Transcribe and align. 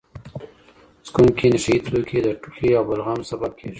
څکونکي 1.05 1.47
نشه 1.53 1.71
یې 1.73 1.79
توکي 1.85 2.19
د 2.23 2.27
ټوخي 2.41 2.69
او 2.77 2.83
بلغم 2.89 3.19
سبب 3.29 3.51
کېږي. 3.59 3.69